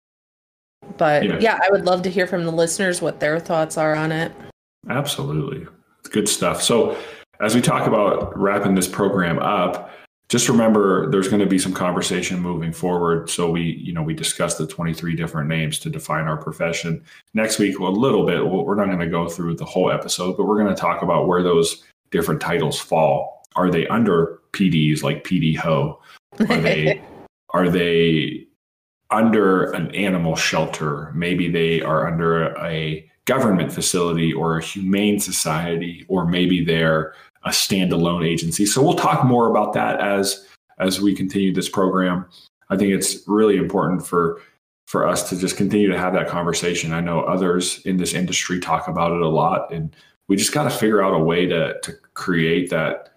[0.96, 1.38] But Yeah.
[1.40, 4.32] yeah, I would love to hear from the listeners what their thoughts are on it.
[4.88, 5.66] Absolutely.
[6.11, 6.62] Good stuff.
[6.62, 6.96] So,
[7.40, 9.90] as we talk about wrapping this program up,
[10.30, 13.28] just remember there's going to be some conversation moving forward.
[13.28, 17.02] So we, you know, we discussed the 23 different names to define our profession.
[17.34, 18.46] Next week, well, a little bit.
[18.46, 21.02] Well, we're not going to go through the whole episode, but we're going to talk
[21.02, 21.82] about where those
[22.12, 23.42] different titles fall.
[23.56, 26.00] Are they under PDs like PD Ho?
[26.38, 27.02] Are they
[27.50, 28.46] are they
[29.11, 31.11] under an animal shelter?
[31.12, 37.14] Maybe they are under a government facility or a humane society, or maybe they're
[37.44, 38.66] a standalone agency.
[38.66, 40.46] So we'll talk more about that as
[40.78, 42.26] as we continue this program.
[42.70, 44.40] I think it's really important for
[44.86, 46.92] for us to just continue to have that conversation.
[46.92, 49.94] I know others in this industry talk about it a lot, and
[50.28, 53.10] we just got to figure out a way to to create that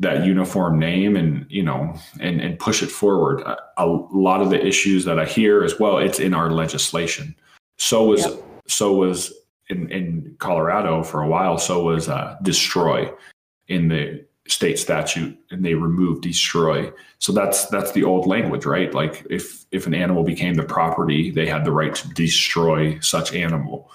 [0.00, 3.40] that uniform name and you know and and push it forward.
[3.40, 7.34] A, a lot of the issues that I hear as well, it's in our legislation.
[7.78, 8.44] So was Yep.
[8.68, 9.32] So was
[9.68, 11.58] in in Colorado for a while.
[11.58, 13.10] So was uh, destroy
[13.68, 16.90] in the state statute, and they removed destroy.
[17.18, 18.92] So that's that's the old language, right?
[18.92, 23.34] Like if if an animal became the property, they had the right to destroy such
[23.34, 23.90] animal,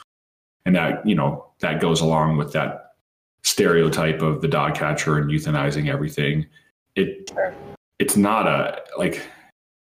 [0.66, 2.80] and that you know that goes along with that
[3.44, 6.46] stereotype of the dog catcher and euthanizing everything.
[6.96, 7.32] It
[8.00, 9.22] it's not a like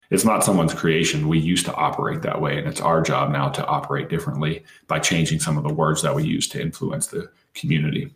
[0.10, 1.28] it's not someone's creation.
[1.28, 5.00] We used to operate that way, and it's our job now to operate differently by
[5.00, 8.14] changing some of the words that we use to influence the community.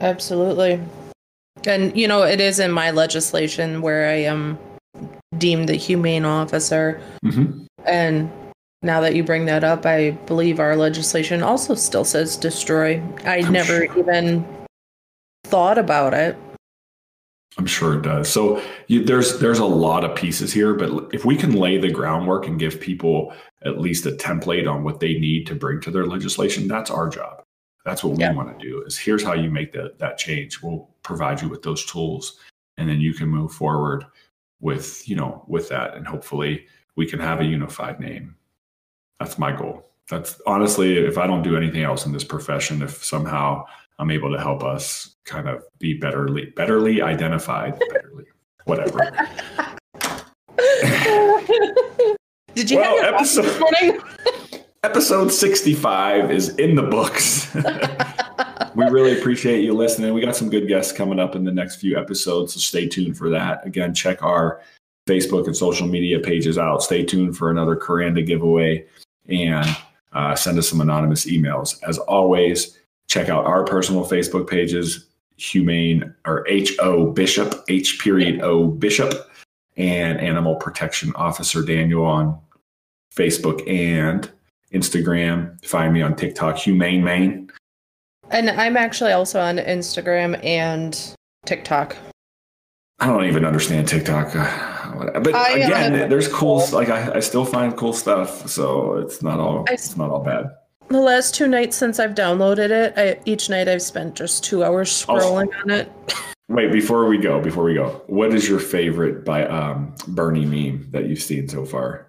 [0.00, 0.80] Absolutely.
[1.66, 4.58] And you know, it is in my legislation where I am
[5.36, 7.00] deemed the humane officer.
[7.24, 7.64] Mm-hmm.
[7.84, 8.30] And
[8.82, 13.02] now that you bring that up, I believe our legislation also still says destroy.
[13.24, 13.98] I I'm never sure.
[13.98, 14.46] even
[15.44, 16.36] thought about it.
[17.56, 18.28] I'm sure it does.
[18.28, 21.90] So you, there's there's a lot of pieces here, but if we can lay the
[21.90, 23.32] groundwork and give people
[23.64, 27.08] at least a template on what they need to bring to their legislation, that's our
[27.08, 27.42] job.
[27.84, 28.34] That's what we Yeah.
[28.34, 28.82] want to do.
[28.82, 30.62] Is here's how you make that that change.
[30.62, 32.38] We'll provide you with those tools,
[32.76, 34.04] and then you can move forward
[34.60, 38.36] with you know with that, and hopefully we can have a unified name.
[39.18, 39.90] That's my goal.
[40.08, 43.64] That's honestly, if I don't do anything else in this profession, if somehow
[43.98, 48.24] I'm able to help us kind of be betterly, betterly identified, betterly,
[48.64, 48.98] whatever.
[52.54, 54.00] Did you Well, have episode- this morning?
[54.84, 57.52] Episode 65 is in the books.
[58.76, 60.14] we really appreciate you listening.
[60.14, 63.18] We got some good guests coming up in the next few episodes, so stay tuned
[63.18, 63.66] for that.
[63.66, 64.60] Again, check our
[65.08, 66.84] Facebook and social media pages out.
[66.84, 68.86] Stay tuned for another Kuranda giveaway
[69.28, 69.66] and
[70.12, 71.82] uh, send us some anonymous emails.
[71.82, 72.78] As always,
[73.08, 75.06] check out our personal Facebook pages,
[75.36, 79.30] Humane or H O Bishop, H period O Bishop,
[79.76, 82.38] and Animal Protection Officer Daniel on
[83.14, 84.30] Facebook and
[84.72, 85.64] Instagram.
[85.64, 87.50] Find me on TikTok, Humane Main.
[88.30, 91.14] And I'm actually also on Instagram and
[91.46, 91.96] TikTok.
[93.00, 96.60] I don't even understand TikTok, uh, but I, again, there's cool.
[96.60, 96.70] cool.
[96.76, 99.64] Like I, I still find cool stuff, so it's not all.
[99.68, 100.46] I- It's not all bad.
[100.88, 104.64] The last two nights since I've downloaded it, I, each night I've spent just two
[104.64, 105.14] hours Oh.
[105.14, 105.92] scrolling on it.
[106.48, 110.86] Wait, before we go, before we go, what is your favorite by um, Bernie meme
[110.92, 112.06] that you've seen so far?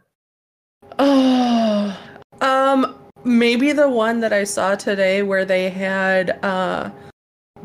[0.97, 1.97] Oh,
[2.41, 6.89] um, maybe the one that I saw today where they had uh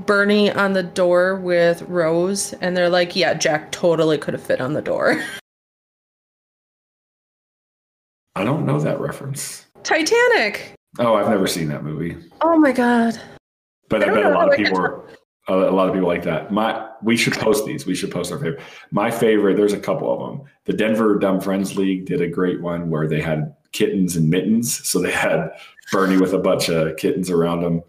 [0.07, 4.61] Bernie on the door with Rose, and they're like, "Yeah, Jack totally could have fit
[4.61, 5.23] on the door."
[8.35, 9.67] I don't know that reference.
[9.85, 10.75] Titanic.
[10.99, 13.21] Oh, I've never seen that movie, Oh my god.
[13.89, 15.05] but I I, bet a lot of people are.
[15.49, 16.51] A a lot of people like that.
[16.53, 17.85] My, we should post these.
[17.85, 18.63] We should post our favorite.
[18.91, 19.57] My favorite.
[19.59, 20.49] There's a couple of them.
[20.65, 24.87] The Denver Dumb Friends League did a great one where they had kittens and mittens.
[24.89, 25.51] So they had
[25.93, 27.83] Bernie with a bunch of kittens around him.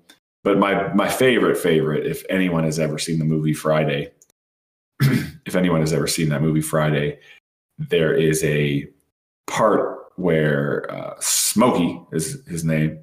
[0.43, 4.11] But my my favorite favorite, if anyone has ever seen the movie Friday,
[5.45, 7.19] if anyone has ever seen that movie Friday,
[7.77, 8.85] there is a
[9.47, 11.13] part where uh,
[11.55, 12.99] Smokey is his name.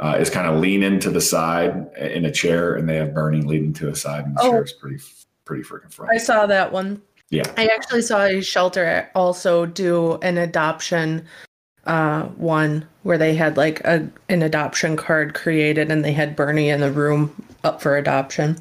[0.00, 3.42] uh, is kind of leaning to the side in a chair, and they have Bernie
[3.42, 4.50] leaning to the side, and the Oh.
[4.52, 4.98] chair is pretty
[5.44, 6.10] pretty freaking funny.
[6.12, 7.02] I saw that one.
[7.30, 7.42] Yeah.
[7.56, 11.26] I actually saw a shelter also do an adoption
[11.86, 16.68] uh one where they had like a an adoption card created and they had Bernie
[16.68, 17.34] in the room
[17.64, 18.56] up for adoption.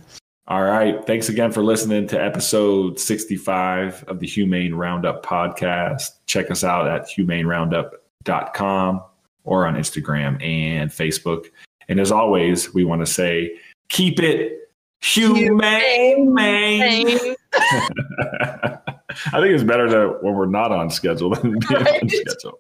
[0.48, 1.06] All right.
[1.06, 6.14] Thanks again for listening to episode 65 of the Humane Roundup podcast.
[6.26, 9.02] Check us out at humaneroundup.com
[9.48, 11.45] or on Instagram and Facebook.
[11.89, 13.58] And as always, we want to say
[13.89, 14.70] keep it
[15.02, 16.34] humane.
[16.34, 17.08] man.
[17.54, 22.12] I think it's better to when we're not on schedule than being on Right.
[22.12, 22.60] schedule.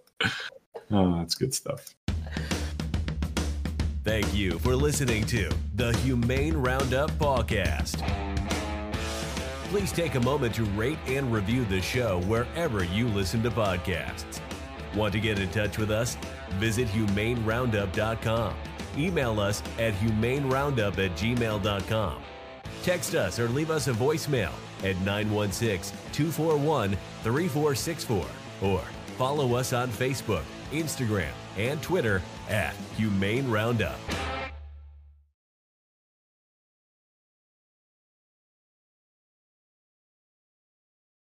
[0.89, 1.93] Oh, that's good stuff.
[4.03, 7.97] Thank you for listening to the Humane Roundup Podcast.
[9.69, 14.39] Please take a moment to rate and review the show wherever you listen to podcasts.
[14.97, 16.17] Want to get in touch with us?
[16.55, 18.55] Visit humaneroundup.com.
[18.97, 22.23] Email us at humaneroundup at gmail.com.
[22.81, 24.51] Text us or leave us a voicemail
[24.83, 28.25] at 916 241 3464
[28.61, 28.81] or
[29.17, 33.99] follow us on Facebook, Instagram, and Twitter at Humane Roundup.